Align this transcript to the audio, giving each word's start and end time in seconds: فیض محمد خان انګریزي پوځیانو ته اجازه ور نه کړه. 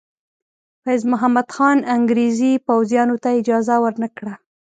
فیض 0.83 1.01
محمد 1.11 1.47
خان 1.55 1.77
انګریزي 1.95 2.51
پوځیانو 2.67 3.15
ته 3.23 3.29
اجازه 3.39 3.75
ور 3.79 3.95
نه 4.03 4.09
کړه. 4.17 4.33